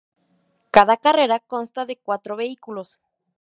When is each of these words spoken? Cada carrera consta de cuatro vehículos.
Cada 0.75 0.97
carrera 0.97 1.37
consta 1.39 1.85
de 1.85 1.95
cuatro 1.99 2.35
vehículos. 2.35 2.97